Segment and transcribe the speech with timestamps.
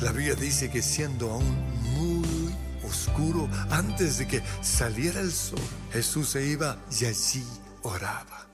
[0.00, 1.56] La Biblia dice que siendo aún
[1.94, 2.54] muy
[2.88, 5.58] oscuro, antes de que saliera el sol,
[5.92, 7.44] Jesús se iba y allí
[7.82, 8.46] oraba.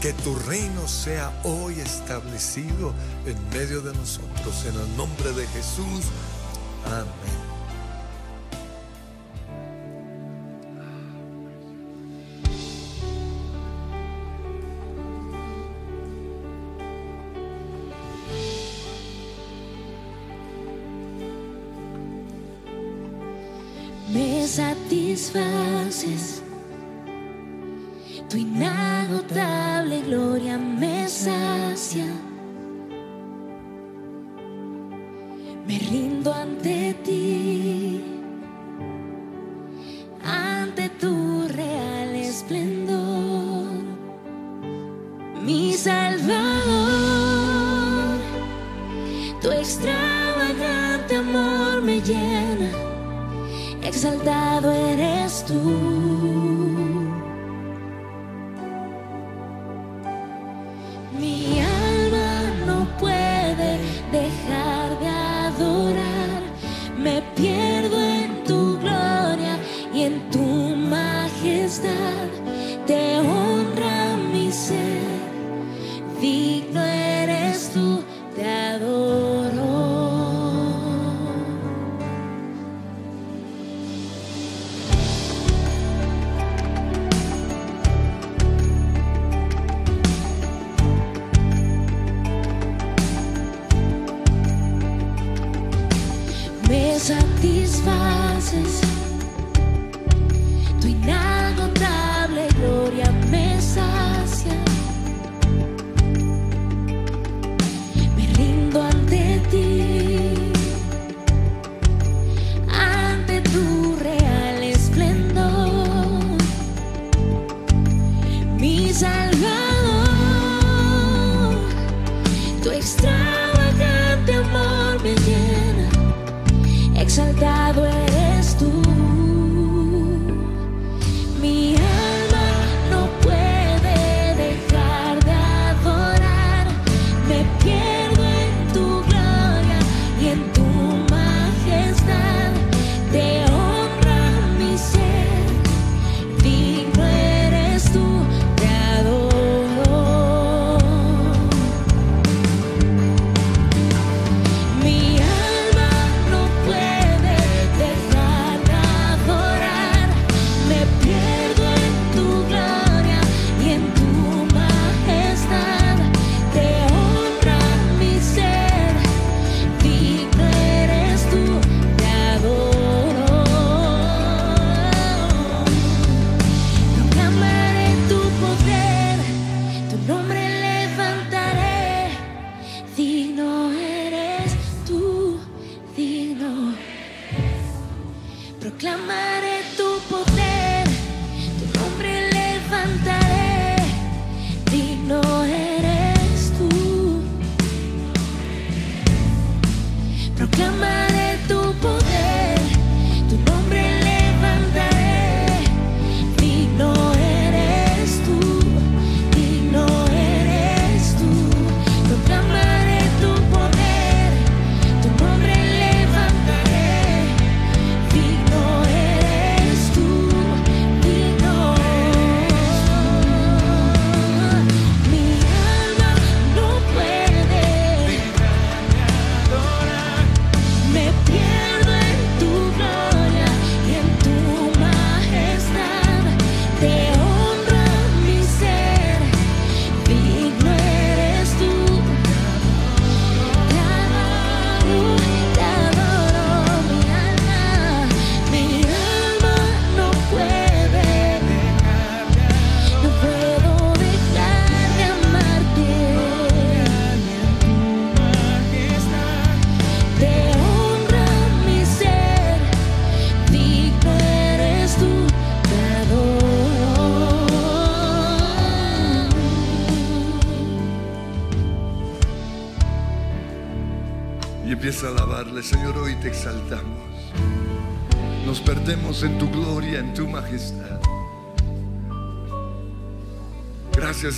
[0.00, 2.94] Que tu reino sea hoy establecido
[3.26, 6.06] en medio de nosotros, en el nombre de Jesús.
[6.86, 7.49] Amén.
[25.20, 26.42] these verses.
[28.30, 28.44] Tu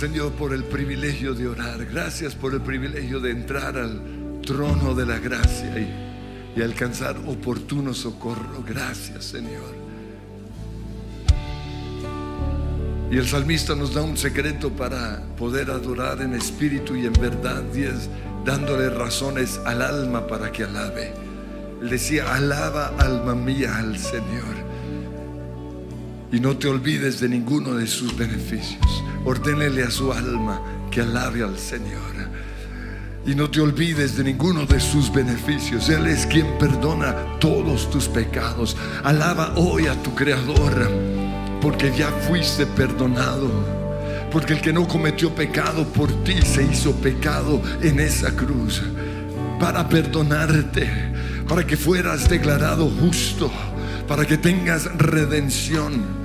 [0.03, 1.85] Señor, por el privilegio de orar.
[1.85, 7.93] Gracias por el privilegio de entrar al trono de la gracia y, y alcanzar oportuno
[7.93, 8.65] socorro.
[8.67, 9.73] Gracias, Señor.
[13.09, 17.63] Y el salmista nos da un secreto para poder adorar en espíritu y en verdad,
[17.73, 18.09] y es
[18.43, 21.13] dándole razones al alma para que alabe.
[21.81, 24.72] Él decía, alaba alma mía al Señor.
[26.33, 29.03] Y no te olvides de ninguno de sus beneficios.
[29.23, 30.59] Ordénele a su alma
[30.89, 32.01] que alabe al Señor.
[33.23, 35.89] Y no te olvides de ninguno de sus beneficios.
[35.89, 38.75] Él es quien perdona todos tus pecados.
[39.03, 40.89] Alaba hoy a tu Creador,
[41.61, 43.51] porque ya fuiste perdonado.
[44.31, 48.81] Porque el que no cometió pecado por ti se hizo pecado en esa cruz.
[49.59, 50.89] Para perdonarte,
[51.47, 53.51] para que fueras declarado justo,
[54.07, 56.22] para que tengas redención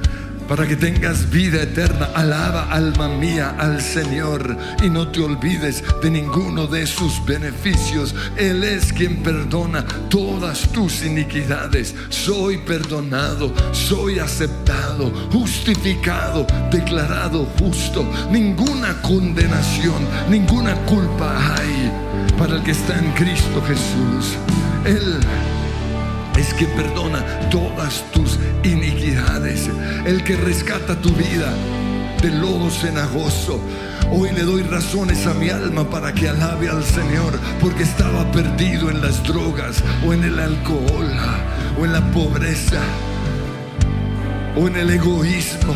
[0.48, 2.08] para que tengas vida eterna.
[2.14, 8.14] Alaba, alma mía, al Señor y no te olvides de ninguno de sus beneficios.
[8.36, 11.94] Él es quien perdona todas tus iniquidades.
[12.08, 18.08] Soy perdonado, soy aceptado, justificado, declarado justo.
[18.30, 21.92] Ninguna condenación, ninguna culpa hay
[22.38, 24.36] para el que está en Cristo Jesús.
[24.84, 25.18] Él
[26.38, 29.68] es que perdona todas tus iniquidades,
[30.06, 31.52] el que rescata tu vida
[32.22, 33.60] del lodo cenagoso.
[34.12, 38.88] Hoy le doy razones a mi alma para que alabe al Señor, porque estaba perdido
[38.88, 41.12] en las drogas o en el alcohol
[41.78, 42.82] o en la pobreza
[44.56, 45.74] o en el egoísmo.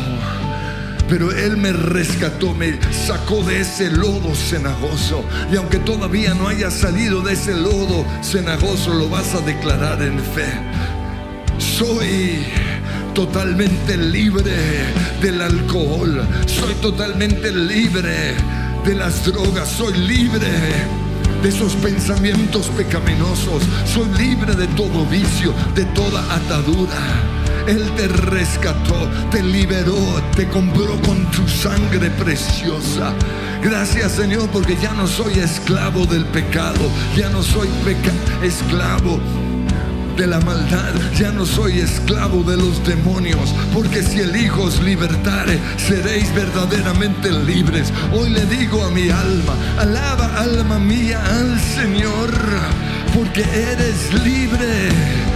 [1.13, 5.23] Pero Él me rescató, me sacó de ese lodo cenagoso.
[5.53, 10.19] Y aunque todavía no haya salido de ese lodo cenagoso, lo vas a declarar en
[10.19, 10.47] fe.
[11.59, 12.47] Soy
[13.13, 14.57] totalmente libre
[15.21, 16.27] del alcohol.
[16.47, 18.35] Soy totalmente libre
[18.83, 19.69] de las drogas.
[19.69, 20.49] Soy libre
[21.43, 23.65] de esos pensamientos pecaminosos.
[23.85, 27.42] Soy libre de todo vicio, de toda atadura.
[27.67, 33.15] Él te rescató, te liberó, te compró con tu sangre preciosa.
[33.63, 37.69] Gracias Señor porque ya no soy esclavo del pecado, ya no soy
[38.43, 39.21] esclavo
[40.17, 44.83] de la maldad, ya no soy esclavo de los demonios, porque si el Hijo os
[44.83, 47.93] libertare, seréis verdaderamente libres.
[48.13, 52.31] Hoy le digo a mi alma, alaba alma mía al Señor,
[53.15, 55.32] porque eres libre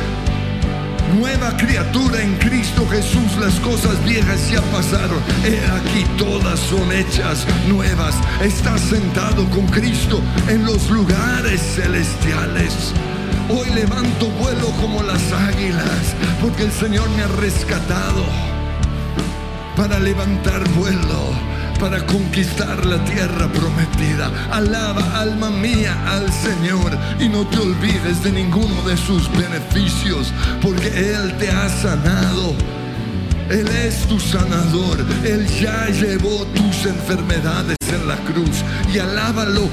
[1.14, 7.46] nueva criatura en Cristo Jesús, las cosas viejas ya pasaron, he aquí todas son hechas
[7.68, 8.14] nuevas.
[8.42, 12.92] Estás sentado con Cristo en los lugares celestiales.
[13.48, 18.24] Hoy levanto vuelo como las águilas, porque el Señor me ha rescatado
[19.76, 24.30] para levantar vuelo para conquistar la tierra prometida.
[24.50, 30.32] Alaba alma mía al Señor y no te olvides de ninguno de sus beneficios,
[30.62, 32.54] porque Él te ha sanado.
[33.50, 39.68] Él es tu sanador, Él ya llevó tus enfermedades en la cruz y alábalo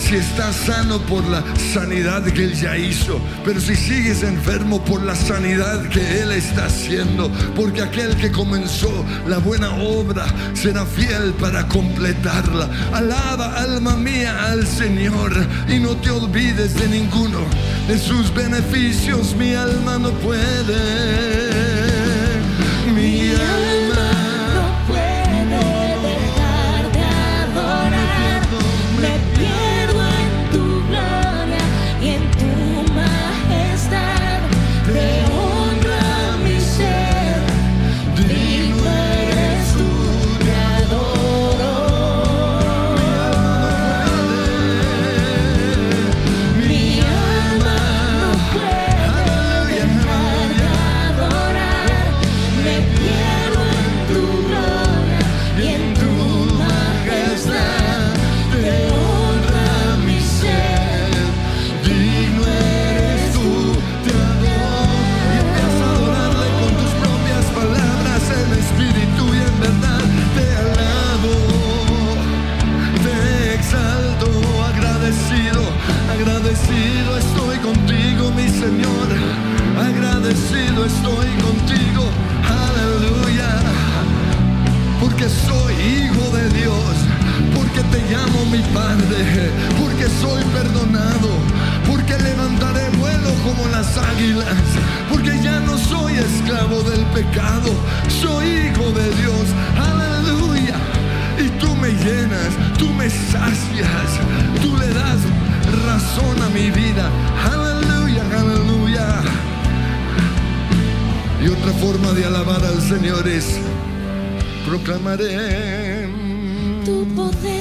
[0.00, 5.02] si estás sano por la sanidad que Él ya hizo, pero si sigues enfermo por
[5.02, 11.34] la sanidad que Él está haciendo, porque aquel que comenzó la buena obra será fiel
[11.34, 12.68] para completarla.
[12.92, 15.32] Alaba alma mía al Señor
[15.68, 17.40] y no te olvides de ninguno
[17.86, 21.49] de sus beneficios, mi alma no puede.
[88.10, 91.30] Llamo mi Padre, porque soy perdonado,
[91.86, 94.58] porque levantaré vuelo como las águilas,
[95.08, 97.70] porque ya no soy esclavo del pecado,
[98.20, 99.44] soy hijo de Dios,
[99.78, 100.76] aleluya.
[101.38, 104.10] Y tú me llenas, tú me sacias,
[104.60, 105.20] tú le das
[105.86, 107.08] razón a mi vida.
[107.52, 109.06] Aleluya, aleluya.
[111.42, 113.58] Y otra forma de alabar al Señor es
[114.66, 116.08] proclamaré
[116.84, 117.59] tu poder,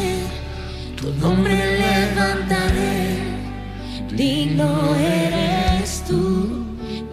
[0.99, 3.17] tu nombre levantaré.
[4.15, 6.65] Digno eres tú,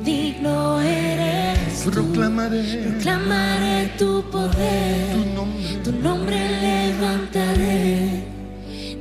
[0.05, 1.91] digno eres tú.
[1.91, 5.81] proclamaré Proclamaré tu poder, tu nombre.
[5.85, 8.25] tu nombre levantaré.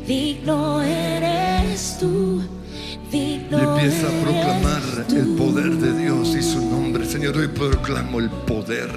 [0.07, 2.43] Digno eres tú,
[3.11, 5.15] digno Y empieza a proclamar eres tú.
[5.15, 7.05] el poder de Dios y su nombre.
[7.05, 8.91] Señor, hoy proclamo el poder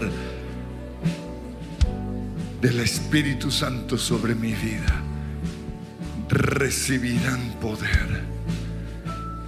[2.60, 5.07] del Espíritu Santo sobre mi vida.
[6.28, 8.38] Recibirán poder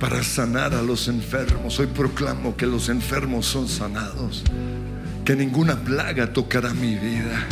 [0.01, 1.79] para sanar a los enfermos.
[1.79, 4.43] Hoy proclamo que los enfermos son sanados,
[5.25, 7.47] que ninguna plaga tocará mi vida.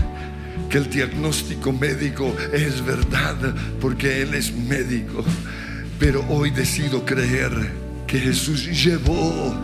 [0.71, 3.37] Que el diagnóstico médico es verdad
[3.81, 5.25] porque Él es médico.
[5.99, 7.53] Pero hoy decido creer
[8.07, 9.55] que Jesús llevó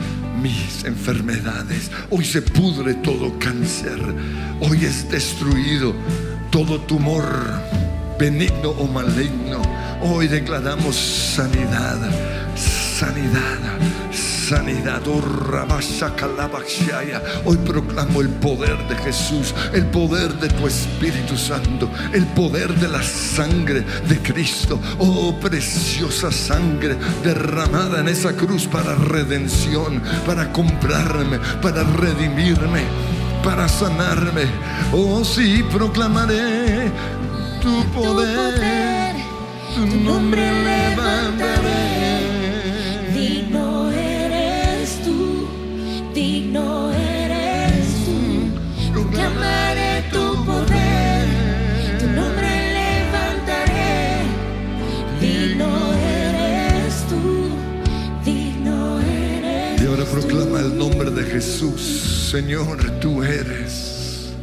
[0.43, 1.91] mis enfermedades.
[2.11, 3.99] Hoy se pudre todo cáncer.
[4.61, 5.95] Hoy es destruido
[6.51, 7.25] todo tumor
[8.19, 9.63] benigno o maligno.
[10.03, 11.99] Hoy declaramos sanidad,
[12.57, 13.59] sanidad,
[14.13, 15.01] sanidad.
[15.07, 15.25] Oh.
[17.47, 22.89] Hoy proclamo el poder de Jesús, el poder de tu Espíritu Santo, el poder de
[22.89, 24.79] la sangre de Cristo.
[24.99, 32.83] Oh, preciosa sangre derramada en esa cruz para redención, para comprarme, para redimirme,
[33.43, 34.43] para sanarme.
[34.93, 36.93] Oh, sí, proclamaré
[37.65, 39.15] tu poder,
[39.75, 41.85] tu nombre levantaré.
[43.15, 45.49] Digno eres tú,
[46.13, 48.19] digno eres tú.
[48.93, 51.25] Proclamaré tu poder,
[52.01, 53.97] tu nombre levantaré.
[55.23, 55.71] Digno
[56.21, 57.49] eres tú,
[58.27, 60.11] digno eres Y ahora tú.
[60.13, 61.81] proclama el nombre de Jesús.
[62.31, 64.35] Señor, tú eres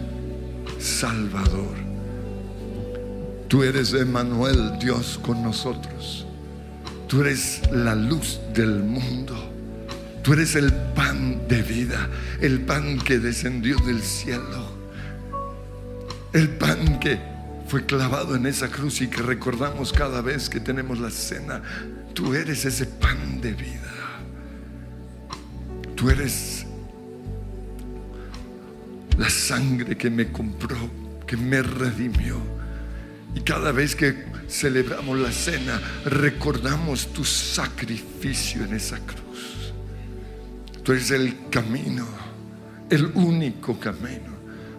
[0.80, 1.91] Salvador.
[3.51, 6.25] Tú eres Emmanuel, Dios con nosotros.
[7.10, 9.36] Tú eres la luz del mundo.
[10.24, 14.72] Tú eres el pan de vida, el pan que descendió del cielo.
[16.31, 17.20] El pan que
[17.67, 21.62] fue clavado en esa cruz y que recordamos cada vez que tenemos la cena.
[22.13, 24.22] Tú eres ese pan de vida.
[25.98, 26.65] Tú eres
[29.17, 30.77] la sangre que me compró,
[31.27, 32.61] que me redimió.
[33.36, 39.74] Y cada vez que celebramos la cena, recordamos tu sacrificio en esa cruz.
[40.84, 42.08] Tú eres el camino,
[42.90, 44.32] el único camino.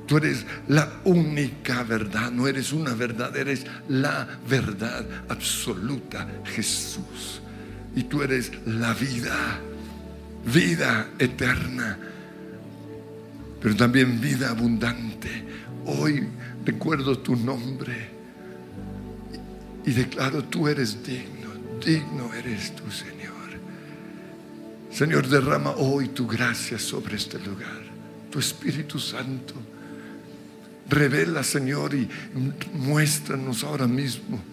[0.06, 7.40] Tú eres la única verdad, no eres una verdad, eres la verdad absoluta, Jesús.
[7.94, 9.59] Y tú eres la vida,
[10.52, 11.99] vida eterna,
[13.61, 15.30] pero también vida abundante.
[15.87, 16.26] Hoy
[16.64, 18.12] recuerdo tu nombre
[19.84, 21.50] y declaro, tú eres digno,
[21.84, 23.22] digno eres tú, Señor.
[24.90, 27.82] Señor, derrama hoy tu gracia sobre este lugar,
[28.30, 29.54] tu Espíritu Santo.
[30.88, 32.08] Revela, Señor, y
[32.74, 34.52] muéstranos ahora mismo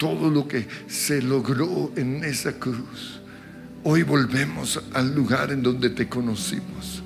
[0.00, 3.20] todo lo que se logró en esa cruz.
[3.84, 7.02] Hoy volvemos al lugar en donde te conocimos,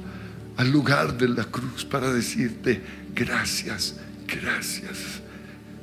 [0.56, 2.80] al lugar de la cruz, para decirte
[3.12, 3.96] gracias,
[4.28, 5.20] gracias,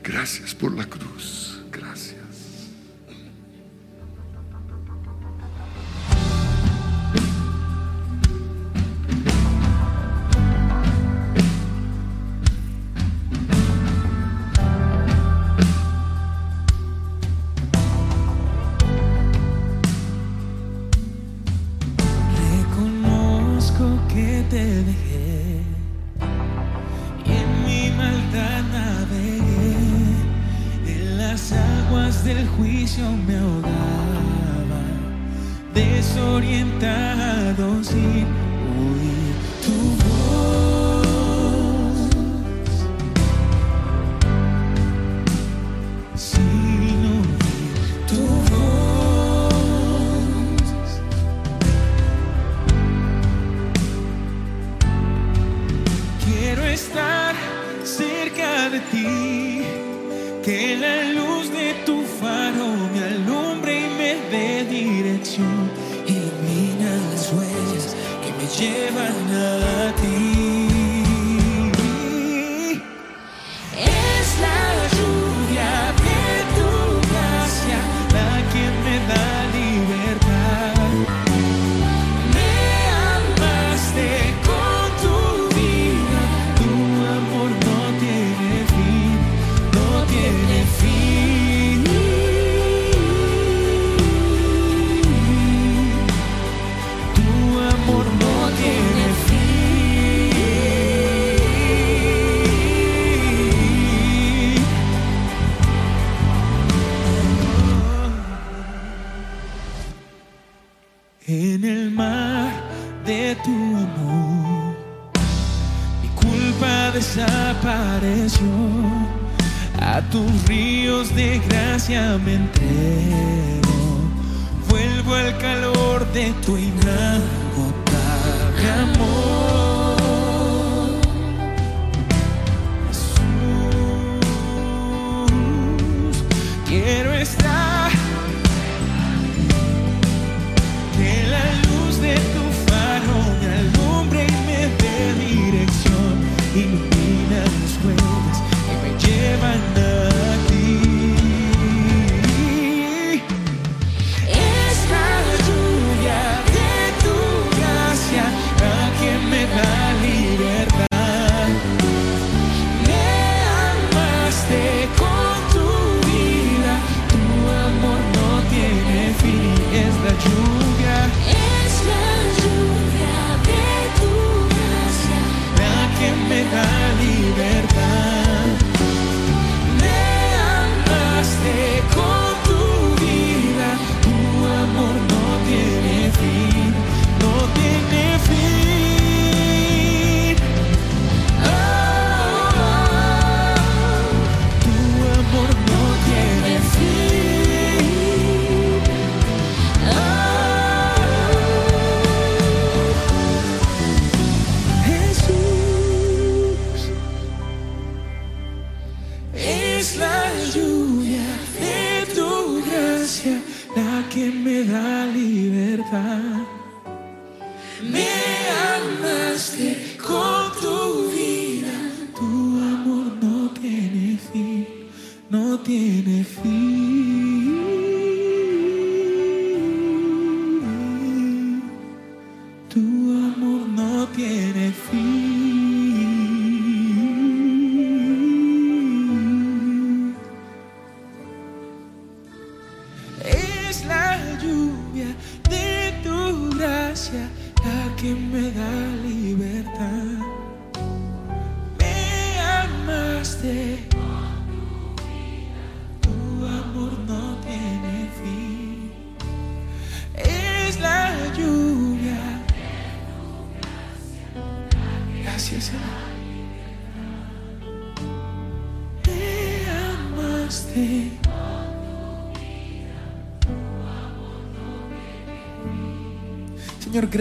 [0.01, 2.20] gracias por la cruz, gracias.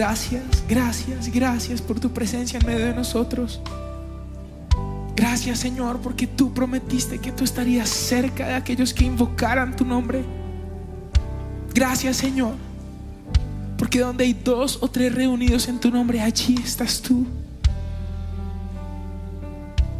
[0.01, 3.61] Gracias, gracias, gracias por tu presencia en medio de nosotros.
[5.15, 10.23] Gracias, Señor, porque tú prometiste que tú estarías cerca de aquellos que invocaran tu nombre.
[11.75, 12.55] Gracias, Señor,
[13.77, 17.27] porque donde hay dos o tres reunidos en tu nombre, allí estás tú.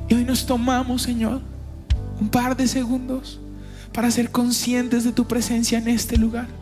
[0.10, 1.42] Y hoy nos tomamos, Señor,
[2.20, 3.40] un par de segundos
[3.94, 6.61] para ser conscientes de tu presencia en este lugar.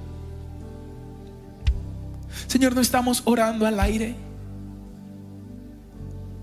[2.59, 4.17] Señor, no estamos orando al aire.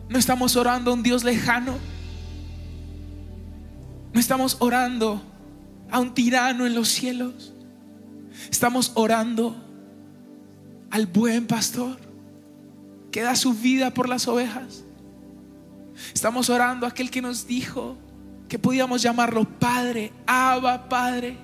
[0.08, 1.76] No estamos orando a un Dios lejano.
[4.14, 5.20] No estamos orando
[5.90, 7.52] a un tirano en los cielos.
[8.50, 9.62] Estamos orando
[10.90, 11.98] al buen pastor
[13.12, 14.84] que da su vida por las ovejas.
[16.14, 17.98] Estamos orando a aquel que nos dijo
[18.48, 21.36] que podíamos llamarlo Padre, Abba, Padre.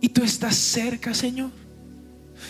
[0.00, 1.50] Y tú estás cerca, Señor.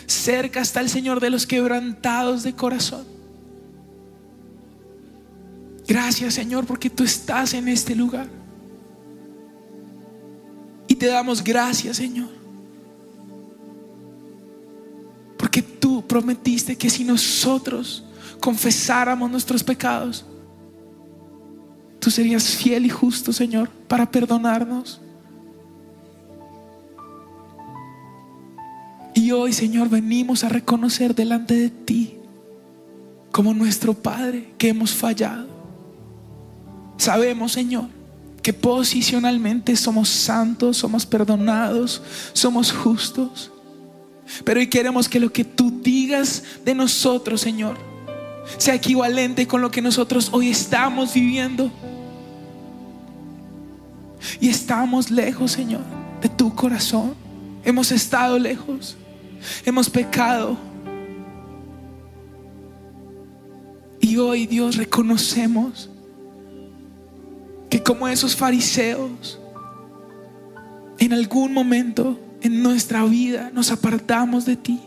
[0.07, 3.05] Cerca está el Señor de los quebrantados de corazón.
[5.87, 8.29] Gracias Señor porque tú estás en este lugar.
[10.87, 12.29] Y te damos gracias Señor.
[15.37, 18.05] Porque tú prometiste que si nosotros
[18.41, 20.25] confesáramos nuestros pecados,
[21.99, 25.01] tú serías fiel y justo Señor para perdonarnos.
[29.15, 32.17] Y hoy, Señor, venimos a reconocer delante de ti
[33.33, 35.49] como nuestro Padre que hemos fallado.
[36.97, 37.89] Sabemos, Señor,
[38.43, 43.51] que posicionalmente somos santos, somos perdonados, somos justos.
[44.45, 47.77] Pero hoy queremos que lo que tú digas de nosotros, Señor,
[48.59, 51.71] sea equivalente con lo que nosotros hoy estamos viviendo.
[54.41, 55.83] Y estamos lejos, Señor,
[56.21, 57.15] de tu corazón.
[57.65, 58.97] Hemos estado lejos.
[59.65, 60.57] Hemos pecado.
[64.01, 65.91] Y hoy, Dios, reconocemos
[67.69, 69.39] que como esos fariseos,
[70.99, 74.81] en algún momento en nuestra vida nos apartamos de ti.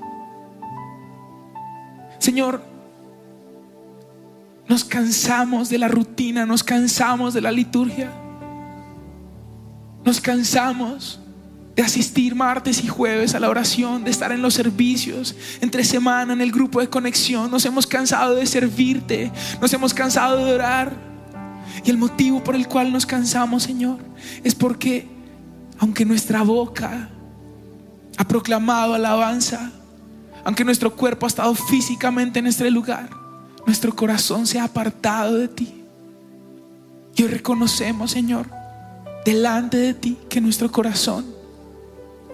[2.19, 2.63] Señor,
[4.67, 8.11] nos cansamos de la rutina, nos cansamos de la liturgia.
[10.03, 11.19] Nos cansamos
[11.75, 16.33] de asistir martes y jueves a la oración, de estar en los servicios, entre semana
[16.33, 17.49] en el grupo de conexión.
[17.49, 20.93] Nos hemos cansado de servirte, nos hemos cansado de orar.
[21.83, 23.97] Y el motivo por el cual nos cansamos, Señor,
[24.43, 25.07] es porque
[25.79, 27.09] aunque nuestra boca
[28.17, 29.71] ha proclamado alabanza,
[30.43, 33.09] aunque nuestro cuerpo ha estado físicamente en este lugar,
[33.65, 35.73] nuestro corazón se ha apartado de ti.
[37.15, 38.47] Y hoy reconocemos, Señor,
[39.25, 41.32] delante de ti que nuestro corazón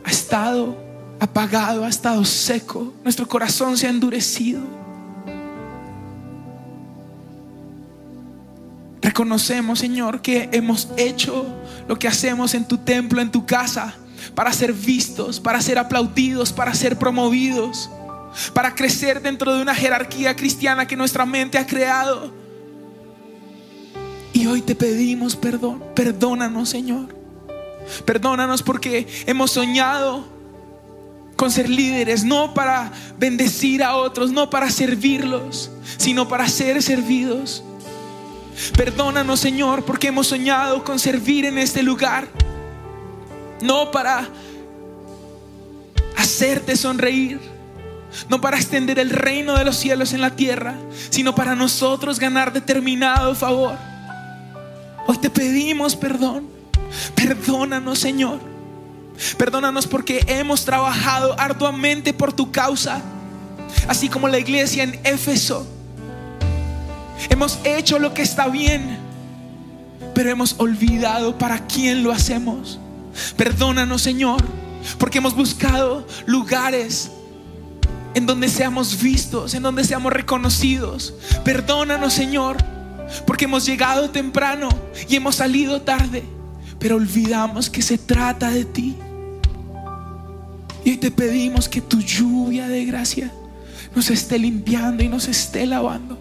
[0.03, 0.77] ha estado
[1.19, 4.61] apagado, ha estado seco, nuestro corazón se ha endurecido.
[9.01, 11.45] Reconocemos, Señor, que hemos hecho
[11.87, 13.95] lo que hacemos en tu templo, en tu casa,
[14.35, 17.89] para ser vistos, para ser aplaudidos, para ser promovidos,
[18.53, 22.31] para crecer dentro de una jerarquía cristiana que nuestra mente ha creado.
[24.33, 27.18] Y hoy te pedimos perdón, perdónanos, Señor.
[28.05, 30.25] Perdónanos porque hemos soñado
[31.39, 37.63] con ser líderes, no para bendecir a otros, no para servirlos, sino para ser servidos.
[38.75, 42.27] Perdónanos, Señor, porque hemos soñado con servir en este lugar,
[43.61, 44.27] no para
[46.17, 47.39] hacerte sonreír,
[48.27, 50.75] no para extender el reino de los cielos en la tierra,
[51.09, 53.77] sino para nosotros ganar determinado favor.
[55.07, 56.58] Hoy te pedimos perdón.
[57.15, 58.39] Perdónanos, Señor.
[59.37, 63.01] Perdónanos porque hemos trabajado arduamente por tu causa,
[63.87, 65.67] así como la iglesia en Éfeso.
[67.29, 68.97] Hemos hecho lo que está bien,
[70.13, 72.79] pero hemos olvidado para quién lo hacemos.
[73.35, 74.41] Perdónanos, Señor,
[74.97, 77.11] porque hemos buscado lugares
[78.13, 81.13] en donde seamos vistos, en donde seamos reconocidos.
[81.43, 82.57] Perdónanos, Señor,
[83.25, 84.69] porque hemos llegado temprano
[85.07, 86.23] y hemos salido tarde,
[86.79, 88.95] pero olvidamos que se trata de ti.
[90.83, 93.31] Y hoy te pedimos que tu lluvia de gracia
[93.95, 96.17] nos esté limpiando y nos esté lavando.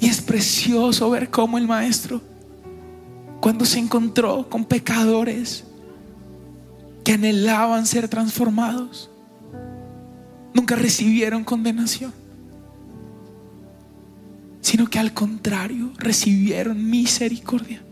[0.00, 2.20] Y es precioso ver cómo el maestro,
[3.40, 5.64] cuando se encontró con pecadores
[7.04, 9.10] que anhelaban ser transformados,
[10.54, 12.12] nunca recibieron condenación,
[14.78, 17.82] sino que al contrario recibieron misericordia.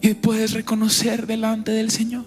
[0.00, 2.24] Y puedes reconocer delante del Señor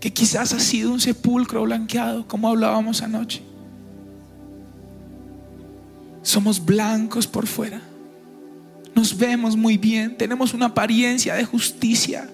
[0.00, 3.42] que quizás ha sido un sepulcro blanqueado, como hablábamos anoche.
[6.22, 7.82] Somos blancos por fuera.
[8.94, 12.30] Nos vemos muy bien, tenemos una apariencia de justicia,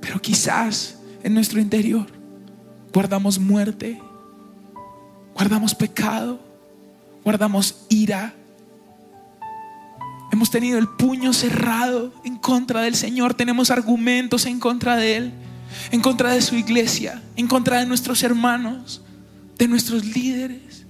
[0.00, 2.08] pero quizás en nuestro interior
[2.92, 4.00] guardamos muerte,
[5.38, 6.40] guardamos pecado,
[7.22, 8.34] guardamos ira.
[10.32, 15.32] Hemos tenido el puño cerrado en contra del Señor, tenemos argumentos en contra de Él,
[15.92, 19.00] en contra de su iglesia, en contra de nuestros hermanos,
[19.56, 20.84] de nuestros líderes.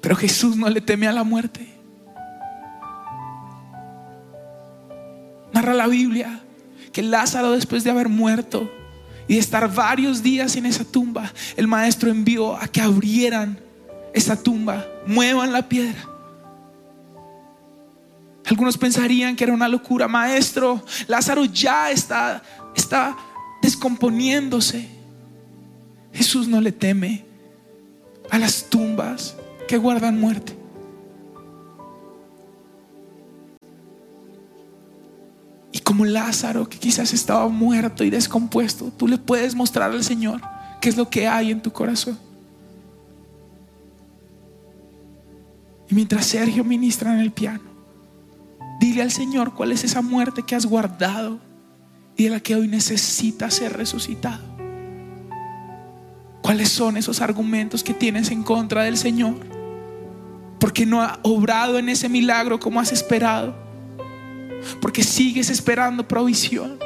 [0.00, 1.68] Pero Jesús no le teme a la muerte.
[5.52, 6.40] Narra la Biblia
[6.92, 8.70] que Lázaro después de haber muerto
[9.28, 13.58] y de estar varios días en esa tumba, el maestro envió a que abrieran
[14.14, 16.08] esa tumba, muevan la piedra.
[18.46, 22.42] Algunos pensarían que era una locura, maestro, Lázaro ya está,
[22.74, 23.14] está
[23.60, 24.88] descomponiéndose.
[26.14, 27.26] Jesús no le teme
[28.30, 29.36] a las tumbas
[29.68, 30.57] que guardan muerte.
[35.78, 40.40] Y como Lázaro, que quizás estaba muerto y descompuesto, tú le puedes mostrar al Señor
[40.80, 42.18] qué es lo que hay en tu corazón.
[45.88, 47.62] Y mientras Sergio ministra en el piano,
[48.80, 51.38] dile al Señor cuál es esa muerte que has guardado
[52.16, 54.42] y de la que hoy necesitas ser resucitado.
[56.42, 59.36] ¿Cuáles son esos argumentos que tienes en contra del Señor?
[60.58, 63.67] Porque no ha obrado en ese milagro como has esperado.
[64.80, 66.78] Porque sigues esperando provisión.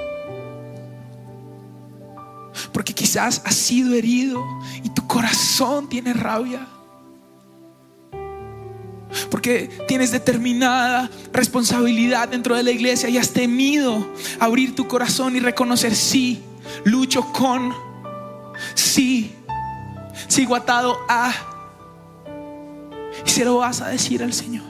[2.72, 4.42] Porque quizás has sido herido
[4.82, 6.66] y tu corazón tiene rabia.
[9.30, 14.06] Porque tienes determinada responsabilidad dentro de la iglesia y has temido
[14.40, 16.42] abrir tu corazón y reconocer, sí,
[16.84, 17.74] lucho con,
[18.74, 19.34] sí,
[20.28, 21.32] sigo atado a.
[23.26, 24.64] Y se lo vas a decir al Señor,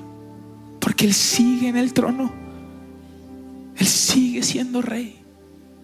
[0.81, 2.41] porque Él sigue en el trono.
[3.76, 5.22] Él sigue siendo rey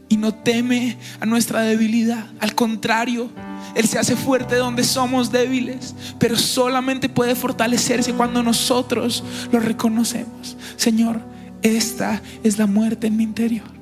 [0.09, 2.27] y no teme a nuestra debilidad.
[2.40, 3.31] Al contrario,
[3.74, 9.22] Él se hace fuerte donde somos débiles, pero solamente puede fortalecerse cuando nosotros
[9.53, 10.57] lo reconocemos.
[10.77, 11.20] Señor,
[11.62, 13.78] esta es la muerte en mi interior.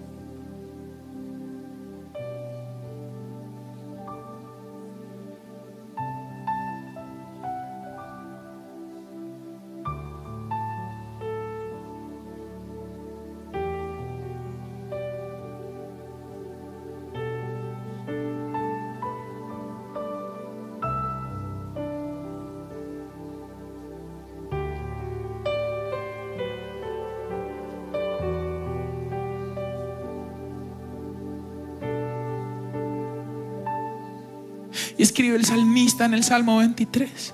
[35.17, 37.33] Escribe el salmista en el Salmo 23.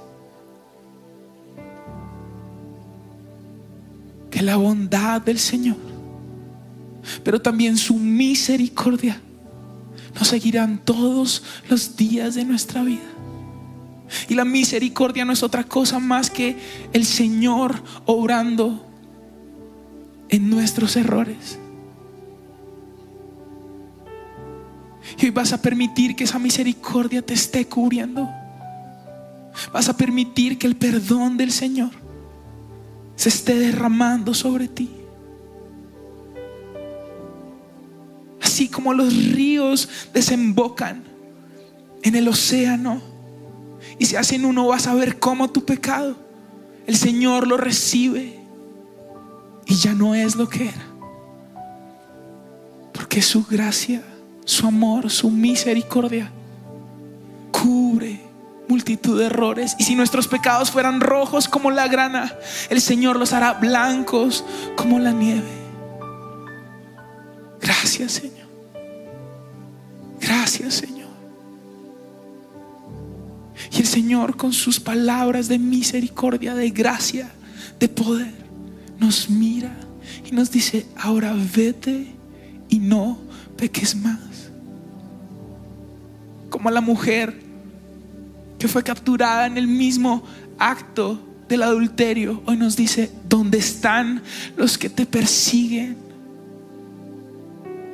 [4.31, 5.79] Que la bondad del Señor,
[7.25, 9.21] pero también su misericordia,
[10.15, 13.01] nos seguirán todos los días de nuestra vida.
[14.29, 16.57] Y la misericordia no es otra cosa más que
[16.93, 18.87] el Señor obrando
[20.29, 21.59] en nuestros errores.
[25.19, 28.29] Y hoy vas a permitir que esa misericordia te esté cubriendo.
[29.73, 31.91] Vas a permitir que el perdón del Señor
[33.17, 34.91] se esté derramando sobre ti.
[38.41, 41.05] Así como los ríos desembocan
[42.03, 43.01] en el océano
[43.99, 46.17] y se hacen uno, vas a ver cómo tu pecado,
[46.87, 48.41] el Señor lo recibe
[49.67, 50.87] y ya no es lo que era.
[52.93, 54.03] Porque su gracia
[54.45, 56.31] su amor, su misericordia
[57.51, 58.21] cubre
[58.69, 59.77] multitud de errores.
[59.79, 62.35] Y si nuestros pecados fueran rojos como la grana,
[62.71, 64.45] el Señor los hará blancos
[64.77, 65.63] como la nieve.
[67.61, 68.49] Gracias, Señor.
[70.21, 71.03] Gracias, Señor.
[73.71, 77.31] Y el Señor con sus palabras de misericordia, de gracia,
[77.79, 78.35] de poder,
[78.99, 79.77] nos mira
[80.29, 82.15] y nos dice, ahora vete
[82.69, 83.19] y no
[83.57, 84.32] peques más
[86.63, 87.35] como la mujer
[88.57, 90.23] que fue capturada en el mismo
[90.61, 92.41] acto del adulterio.
[92.47, 94.23] Hoy nos dice, ¿dónde están
[94.57, 95.97] los que te persiguen?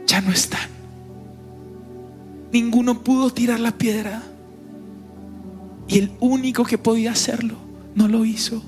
[0.06, 0.68] Ya no están.
[2.52, 4.22] Ninguno pudo tirar la piedra.
[5.86, 7.54] Y el único que podía hacerlo
[7.94, 8.62] no lo hizo.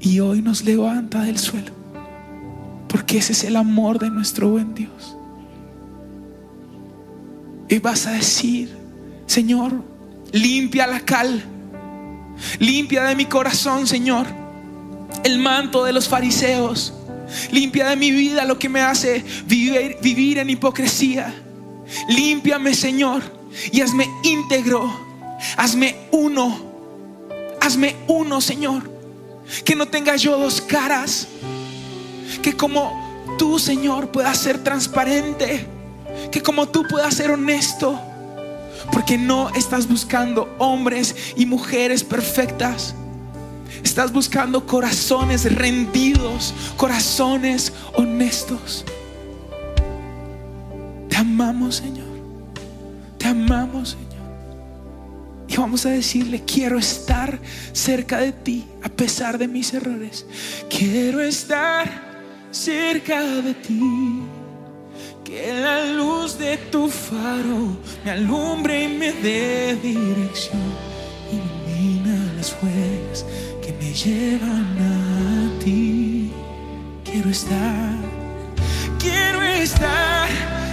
[0.00, 1.70] Y hoy nos levanta del suelo.
[2.88, 5.16] Porque ese es el amor de nuestro buen Dios.
[7.68, 8.82] Y vas a decir,
[9.26, 9.72] Señor,
[10.32, 11.42] limpia la cal,
[12.58, 14.26] limpia de mi corazón, Señor,
[15.22, 16.92] el manto de los fariseos,
[17.50, 21.34] limpia de mi vida lo que me hace vivir, vivir en hipocresía.
[22.08, 23.22] Límpiame, Señor,
[23.70, 24.90] y hazme íntegro,
[25.56, 26.58] hazme uno,
[27.60, 28.90] hazme uno, Señor,
[29.64, 31.28] que no tenga yo dos caras,
[32.42, 35.66] que como tú, Señor, puedas ser transparente,
[36.30, 38.00] que como tú puedas ser honesto
[38.92, 42.94] porque no estás buscando hombres y mujeres perfectas.
[43.82, 48.84] Estás buscando corazones rendidos, corazones honestos.
[51.08, 52.06] Te amamos, Señor.
[53.18, 54.04] Te amamos, Señor.
[55.48, 57.38] Y vamos a decirle, quiero estar
[57.72, 60.26] cerca de ti a pesar de mis errores.
[60.68, 61.88] Quiero estar
[62.50, 64.22] cerca de ti.
[65.24, 70.60] Que la luz de tu faro me alumbre y me dé dirección.
[71.32, 73.24] Ilumina las huellas
[73.62, 76.30] que me llevan a ti.
[77.04, 77.96] Quiero estar,
[78.98, 80.28] quiero estar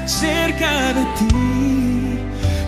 [0.05, 2.19] cerca de ti.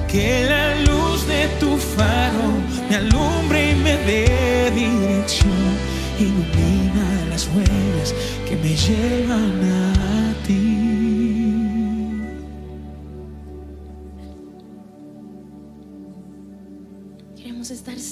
[0.07, 2.47] Que la luz de tu faro
[2.89, 5.51] me alumbre y me dé dirección.
[6.17, 8.15] Ilumina las huellas
[8.47, 10.62] que me llevan a ti.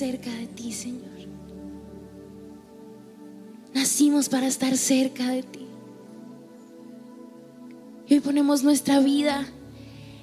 [0.01, 1.11] Cerca de ti, Señor.
[3.71, 5.67] Nacimos para estar cerca de ti.
[8.07, 9.45] Y hoy ponemos nuestra vida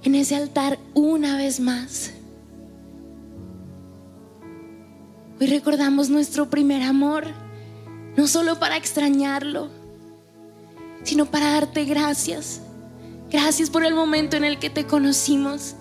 [0.02, 2.10] en ese altar una vez más.
[5.40, 7.26] Hoy recordamos nuestro primer amor,
[8.16, 9.68] no solo para extrañarlo,
[11.04, 12.62] sino para darte gracias.
[13.30, 15.76] Gracias por el momento en el que te conocimos.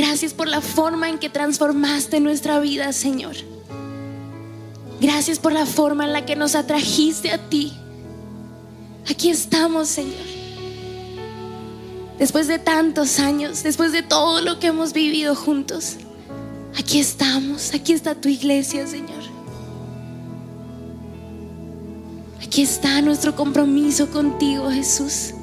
[0.00, 3.36] Gracias por la forma en que transformaste nuestra vida, Señor.
[4.98, 7.74] Gracias por la forma en la que nos atrajiste a ti.
[9.10, 10.24] Aquí estamos, Señor.
[12.18, 15.96] Después de tantos años, después de todo lo que hemos vivido juntos,
[16.78, 19.22] aquí estamos, aquí está tu iglesia, Señor.
[22.42, 25.34] Aquí está nuestro compromiso contigo, Jesús.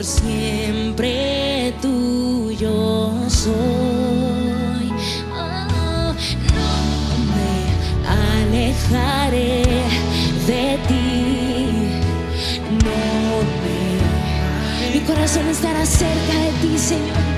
[0.00, 3.52] por siempre tuyo soy.
[5.30, 6.14] Oh,
[6.56, 6.72] no
[7.36, 7.52] me
[8.08, 9.62] alejaré
[10.46, 11.90] de ti,
[12.82, 14.98] no me.
[14.98, 17.29] Mi corazón estará cerca de ti, Señor.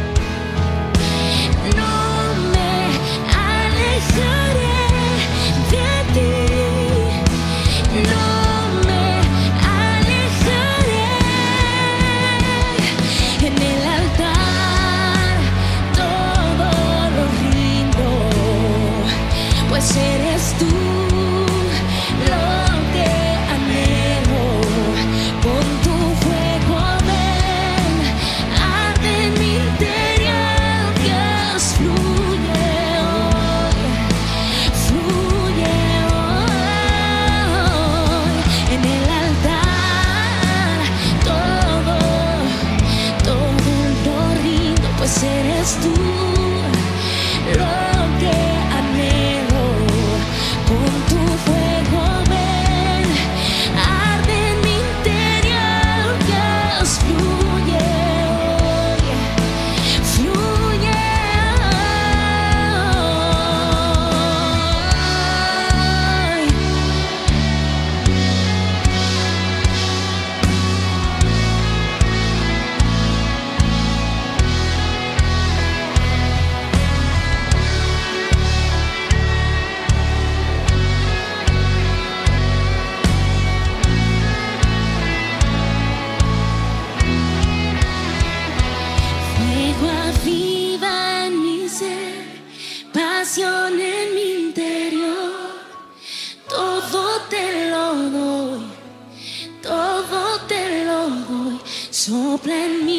[102.42, 102.91] plan me.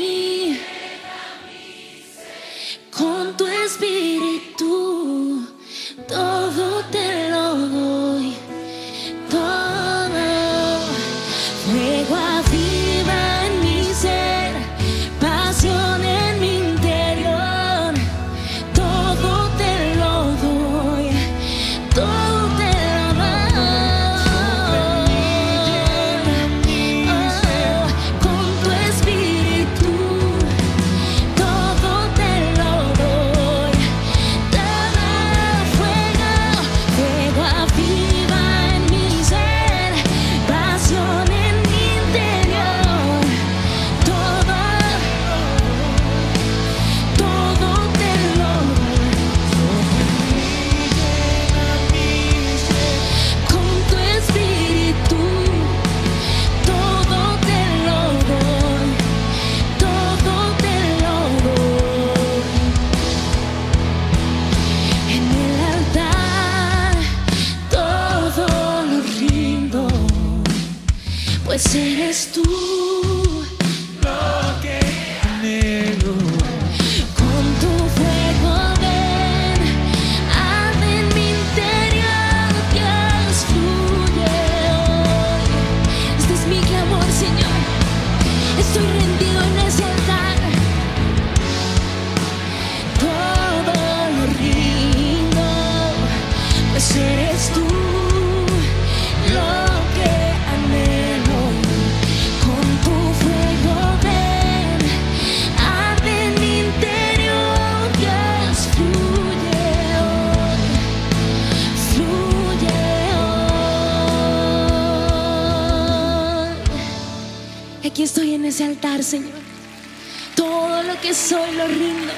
[120.36, 122.14] Todo lo que soy lo rindo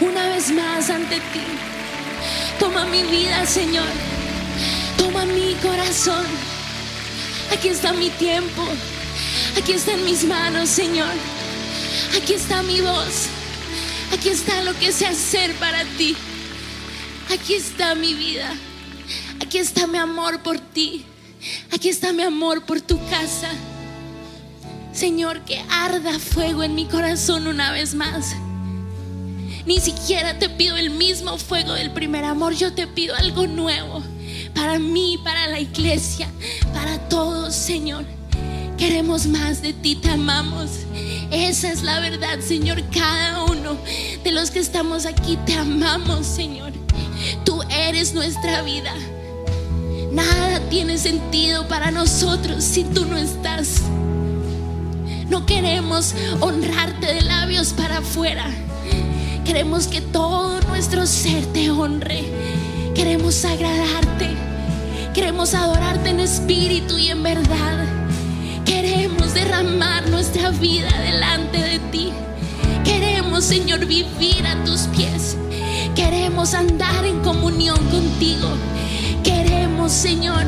[0.00, 1.40] una vez más ante ti.
[2.58, 3.88] Toma mi vida, Señor.
[4.96, 6.24] Toma mi corazón.
[7.52, 8.62] Aquí está mi tiempo.
[9.58, 11.12] Aquí está en mis manos, Señor.
[12.16, 13.26] Aquí está mi voz.
[14.12, 16.16] Aquí está lo que sé hacer para ti.
[17.32, 18.52] Aquí está mi vida.
[19.44, 21.04] Aquí está mi amor por ti.
[21.72, 23.50] Aquí está mi amor por tu casa.
[24.94, 28.36] Señor, que arda fuego en mi corazón una vez más.
[29.66, 34.02] Ni siquiera te pido el mismo fuego del primer amor, yo te pido algo nuevo
[34.54, 36.28] para mí, para la iglesia,
[36.72, 38.04] para todos, Señor.
[38.78, 40.70] Queremos más de ti, te amamos.
[41.30, 42.82] Esa es la verdad, Señor.
[42.90, 43.76] Cada uno
[44.22, 46.72] de los que estamos aquí te amamos, Señor.
[47.44, 48.94] Tú eres nuestra vida.
[50.12, 53.82] Nada tiene sentido para nosotros si tú no estás.
[55.28, 58.46] No queremos honrarte de labios para afuera.
[59.44, 62.24] Queremos que todo nuestro ser te honre.
[62.94, 64.28] Queremos agradarte.
[65.14, 67.86] Queremos adorarte en espíritu y en verdad.
[68.64, 72.10] Queremos derramar nuestra vida delante de ti.
[72.84, 75.36] Queremos, Señor, vivir a tus pies.
[75.94, 78.48] Queremos andar en comunión contigo.
[79.22, 80.44] Queremos, Señor,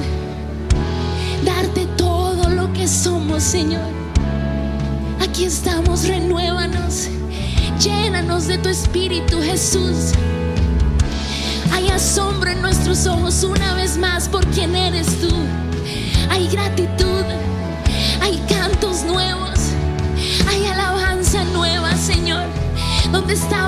[1.44, 4.05] darte todo lo que somos, Señor.
[5.20, 7.08] Aquí estamos, renuévanos.
[7.80, 10.12] Llénanos de tu espíritu, Jesús.
[11.72, 15.34] Hay asombro en nuestros ojos una vez más por quien eres tú.
[16.30, 17.24] Hay gratitud,
[18.20, 19.58] hay cantos nuevos,
[20.48, 22.44] hay alabanza nueva, Señor.
[23.12, 23.65] Donde estábamos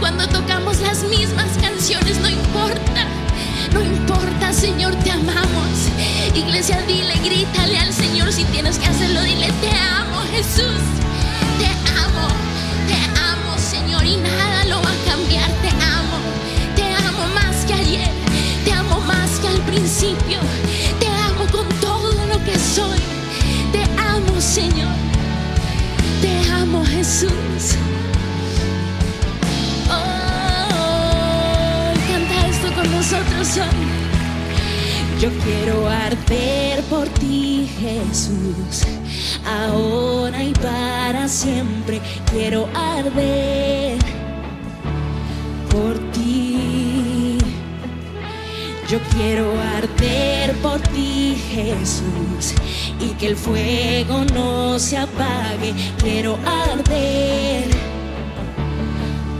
[0.00, 2.18] cuando tocamos las mismas canciones.
[2.20, 3.06] No importa,
[3.72, 5.88] no importa, Señor, te amamos.
[6.34, 9.22] Iglesia, dile, grítale al Señor si tienes que hacerlo.
[9.22, 10.87] Dile, te amo, Jesús.
[35.20, 38.86] Yo quiero arder por ti, Jesús.
[39.44, 42.00] Ahora y para siempre
[42.30, 43.98] quiero arder
[45.70, 47.38] por ti.
[48.88, 52.54] Yo quiero arder por ti, Jesús,
[53.00, 55.74] y que el fuego no se apague.
[55.98, 57.68] Quiero arder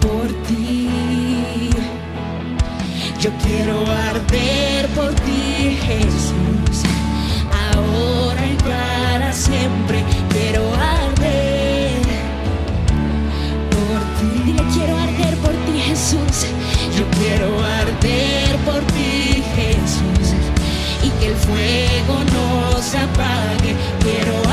[0.01, 0.88] por ti.
[3.29, 6.83] Yo quiero arder por ti, Jesús,
[7.53, 10.03] ahora y para siempre.
[10.31, 12.01] Quiero arder
[13.69, 14.43] por ti.
[14.47, 16.47] Dile, quiero arder por ti, Jesús.
[16.97, 20.33] Yo quiero arder por ti, Jesús,
[21.03, 23.77] y que el fuego no se apague.
[24.01, 24.48] Quiero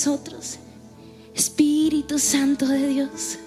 [0.00, 0.56] nosotros.
[1.34, 3.38] Espíritu Santo de Dios.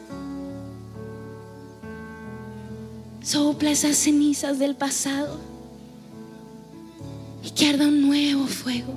[3.24, 5.39] Sopla esas cenizas del pasado
[7.43, 8.93] y que arda un nuevo fuego.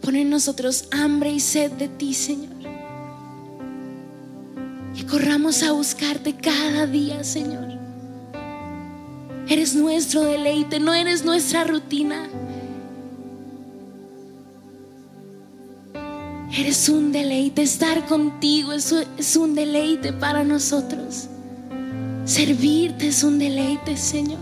[0.00, 2.51] Pon en nosotros hambre y sed de ti, Señor.
[5.12, 7.68] Corramos a buscarte cada día, Señor.
[9.46, 12.30] Eres nuestro deleite, no eres nuestra rutina.
[16.56, 21.28] Eres un deleite, estar contigo es, un deleite para nosotros.
[22.24, 24.40] Servirte es un deleite, Señor.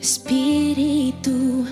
[0.00, 1.66] Espíritu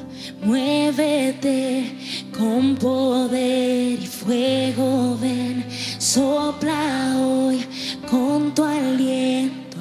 [0.44, 1.90] Muévete
[2.36, 5.64] con poder y fuego, ven,
[5.98, 7.64] sopla hoy
[8.10, 9.78] con tu aliento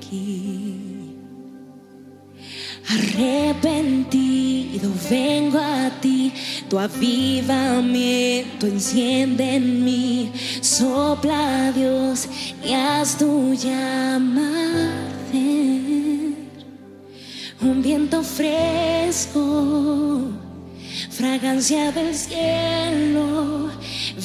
[0.00, 1.14] aquí.
[2.88, 6.32] Arrepentido vengo a ti,
[6.68, 12.28] tu avivamiento enciende en mí, sopla Dios
[12.66, 15.08] y haz tu llamar
[17.60, 20.30] un viento fresco,
[21.10, 23.70] fragancia del cielo.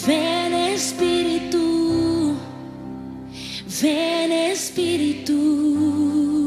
[0.06, 2.36] Ven Espíritu,
[3.82, 6.43] ven Espíritu.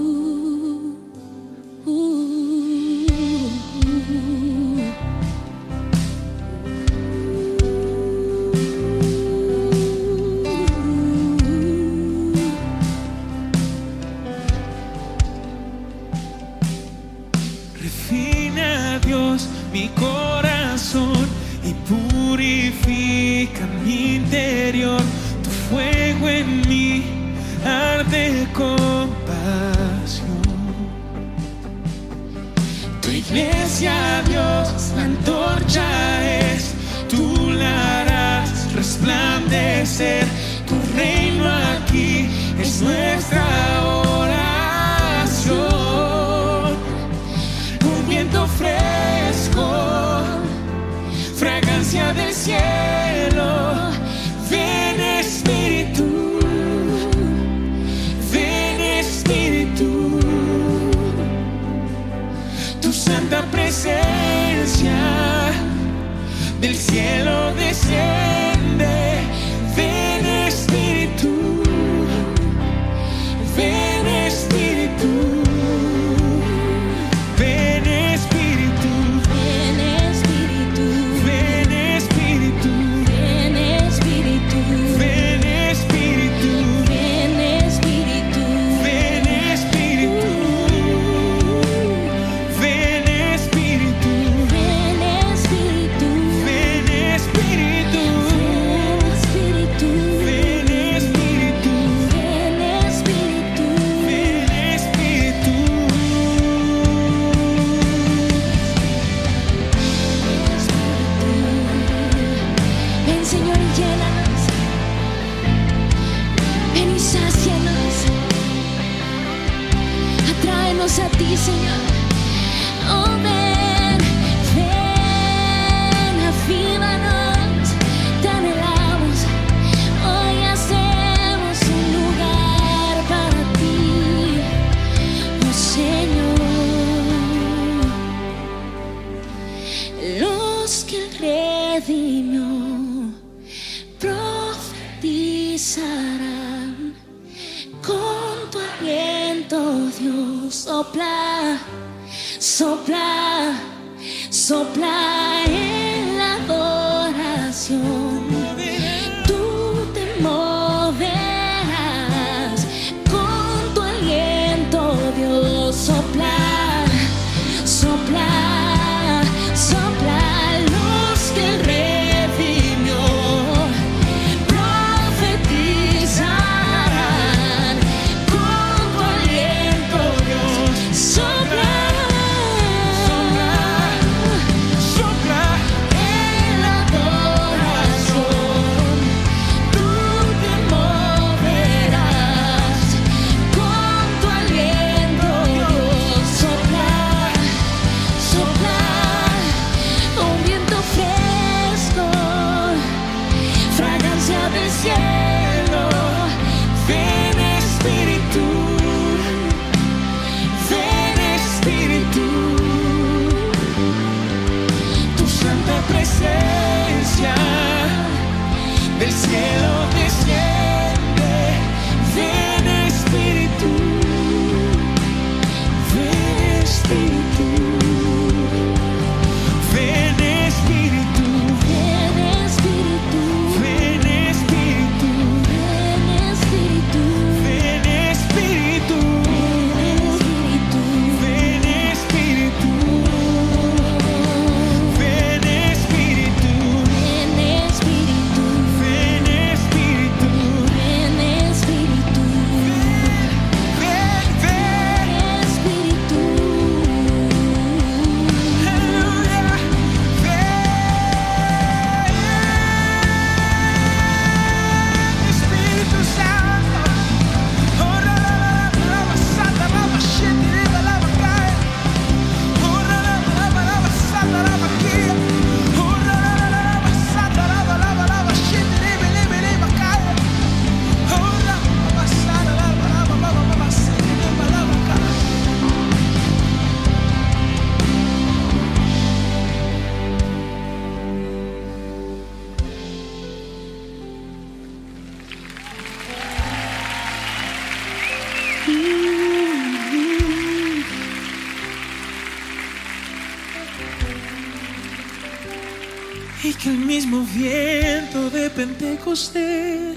[308.87, 309.97] Pentecostés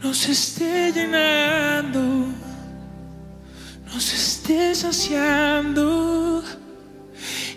[0.00, 2.28] nos esté llenando,
[3.92, 6.44] nos esté saciando.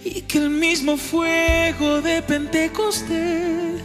[0.04, 3.84] Y que el mismo fuego de Pentecostés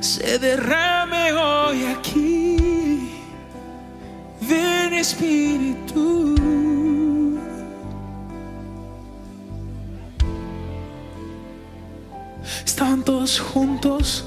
[0.00, 3.10] se derrame hoy aquí.
[4.42, 6.85] Ven Espíritu.
[12.76, 14.22] Estaban todos juntos,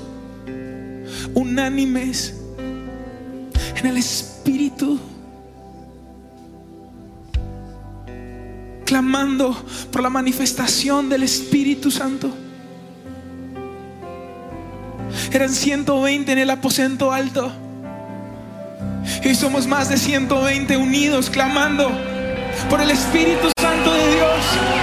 [1.36, 2.34] unánimes,
[3.76, 5.00] en el Espíritu,
[8.88, 9.56] clamando
[9.92, 12.32] por la manifestación del Espíritu Santo.
[15.32, 17.52] Eran 120 en el aposento alto.
[19.24, 21.92] Y somos más de 120 unidos clamando
[22.68, 24.79] por el Espíritu Santo de Dios.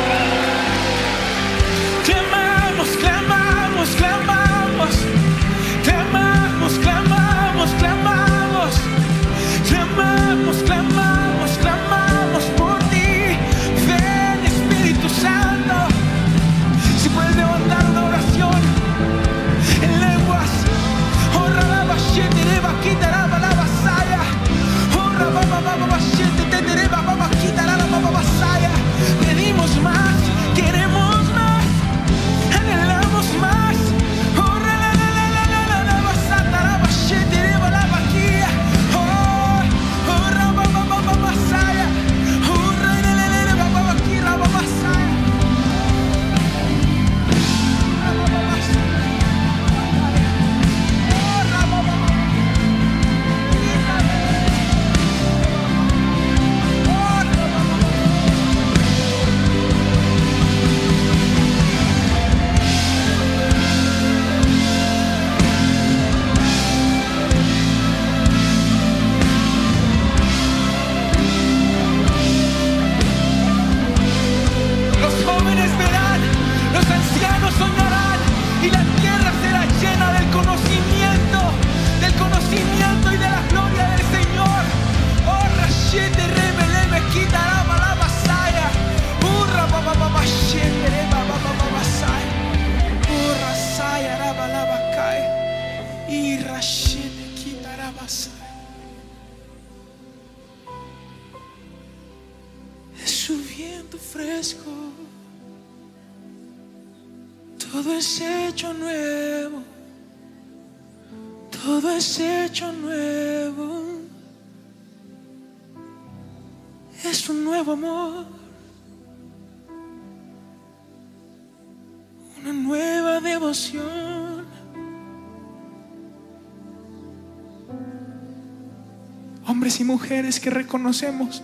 [129.86, 131.42] Mujeres que reconocemos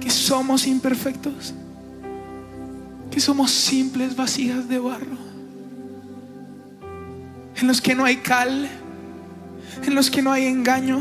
[0.00, 1.54] que somos imperfectos,
[3.10, 5.16] que somos simples vasijas de barro,
[7.56, 8.68] en los que no hay cal,
[9.82, 11.00] en los que no hay engaño,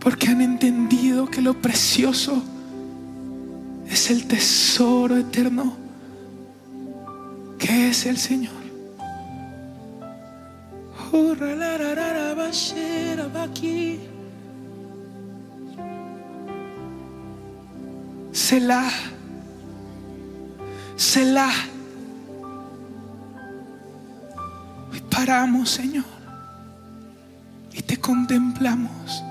[0.00, 2.42] porque han entendido que lo precioso
[3.88, 5.76] es el tesoro eterno
[7.58, 8.52] que es el Señor.
[11.12, 11.34] Oh,
[18.34, 18.92] Selah.
[20.96, 21.54] Selah.
[25.24, 26.04] Paramos, Señor,
[27.72, 29.22] y te contemplamos.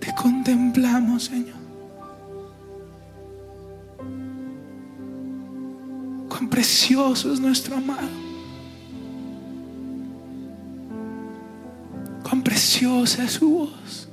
[0.00, 1.60] Te contemplamos, Señor.
[6.28, 8.08] Cuán precioso es nuestro amado.
[12.24, 14.09] Cuán preciosa es su voz.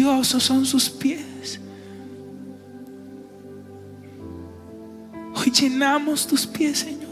[0.00, 1.60] Preciosos son sus pies.
[5.34, 7.10] Hoy llenamos tus pies, Señor.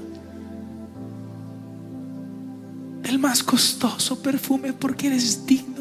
[3.03, 5.78] El más costoso perfume porque eres digno.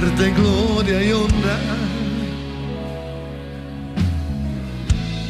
[0.00, 1.58] darte gloria y honra.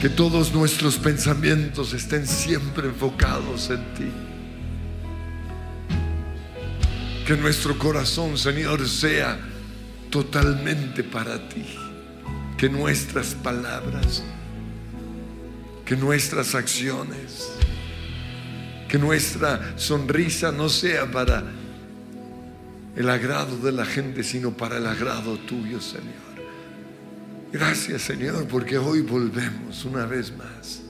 [0.00, 4.10] Que todos nuestros pensamientos estén siempre enfocados en ti.
[7.26, 9.38] Que nuestro corazón, Señor, sea
[10.10, 11.64] totalmente para ti.
[12.58, 14.24] Que nuestras palabras,
[15.84, 17.52] que nuestras acciones,
[18.88, 21.44] que nuestra sonrisa no sea para
[22.96, 26.26] el agrado de la gente, sino para el agrado tuyo, Señor.
[27.52, 30.82] Gracias, Señor, porque hoy volvemos una vez más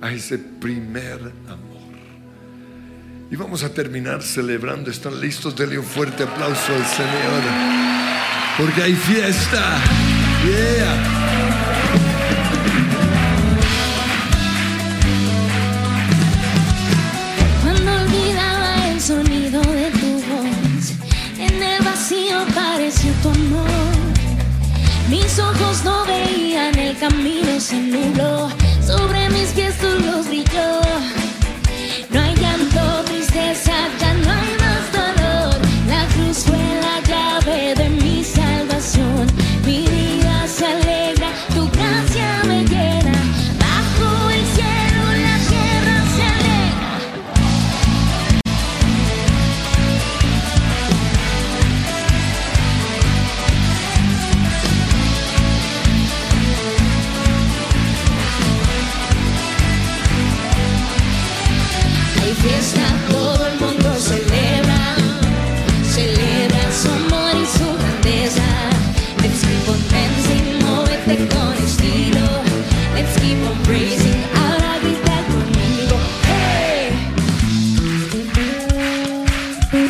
[0.00, 1.74] a ese primer amor.
[3.30, 4.90] Y vamos a terminar celebrando.
[4.90, 5.56] ¿Están listos?
[5.56, 7.42] Dele un fuerte aplauso al Señor.
[8.56, 9.78] Porque hay fiesta.
[10.44, 11.83] Yeah.
[23.30, 23.68] amor.
[25.08, 28.48] Mis ojos no veían, el camino se nubló,
[28.84, 31.23] sobre mis pies tú los brilló.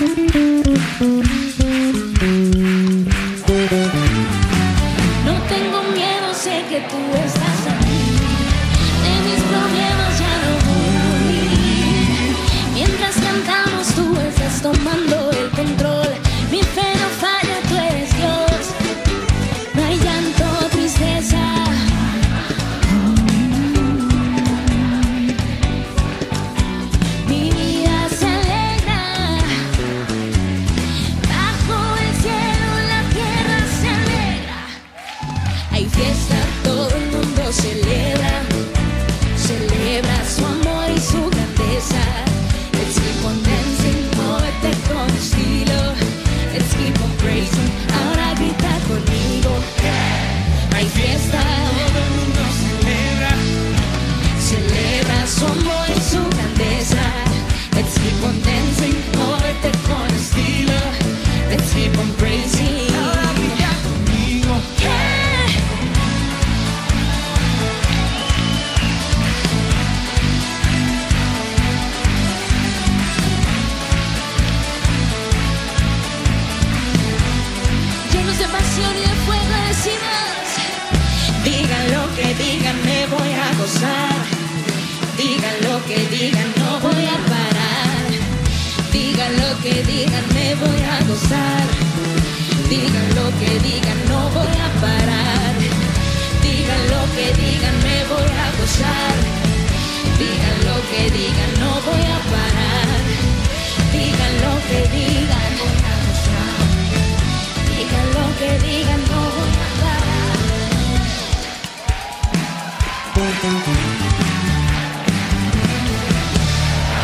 [0.04, 1.63] Música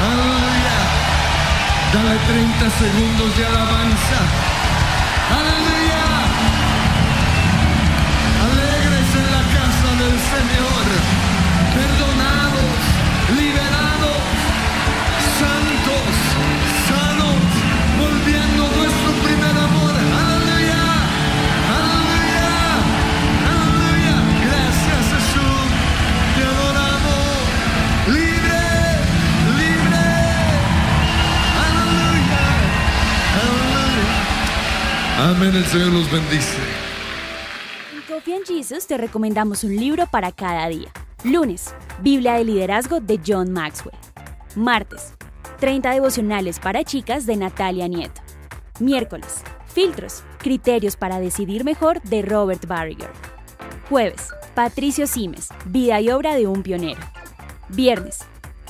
[0.00, 0.78] Aleluya.
[1.92, 4.20] Dale 30 segundos de alabanza.
[5.38, 6.04] Aleluya.
[8.46, 10.99] Alegres en la casa del Señor.
[35.20, 35.54] Amén.
[35.54, 36.56] El Señor los bendice.
[37.92, 40.90] En Coffee and Jesus te recomendamos un libro para cada día.
[41.24, 43.98] Lunes, Biblia de Liderazgo de John Maxwell.
[44.56, 45.12] Martes,
[45.58, 48.22] 30 devocionales para chicas de Natalia Nieto.
[48.78, 53.10] Miércoles, Filtros, Criterios para Decidir Mejor de Robert Barriger.
[53.90, 57.00] Jueves, Patricio Simes, Vida y Obra de un Pionero.
[57.68, 58.20] Viernes,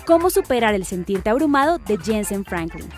[0.04, 2.88] Cómo superar el sentirte abrumado de Jensen Franklin.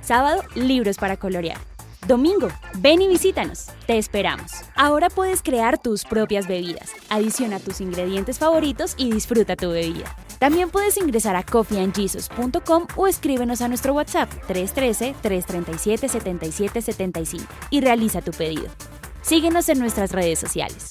[0.00, 1.71] Sábado, Libros para colorear.
[2.06, 2.48] Domingo,
[2.78, 3.68] ven y visítanos.
[3.86, 4.50] Te esperamos.
[4.74, 6.90] Ahora puedes crear tus propias bebidas.
[7.08, 10.16] Adiciona tus ingredientes favoritos y disfruta tu bebida.
[10.40, 18.66] También puedes ingresar a coffeeandjesus.com o escríbenos a nuestro WhatsApp 313-337-7775 y realiza tu pedido.
[19.22, 20.90] Síguenos en nuestras redes sociales.